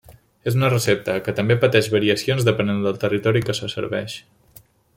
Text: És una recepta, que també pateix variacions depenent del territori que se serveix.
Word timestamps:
És 0.51 0.55
una 0.59 0.69
recepta, 0.71 1.17
que 1.27 1.35
també 1.39 1.57
pateix 1.65 1.89
variacions 1.97 2.47
depenent 2.47 2.81
del 2.87 2.99
territori 3.05 3.45
que 3.51 3.57
se 3.59 3.71
serveix. 3.75 4.17